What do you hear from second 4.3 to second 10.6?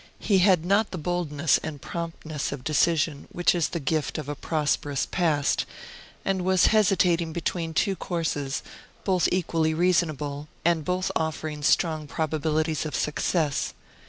prosperous past, and was hesitating between two courses, both equally reasonable,